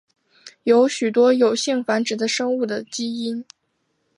[0.65, 3.45] 在许多有性繁殖的生物的基因。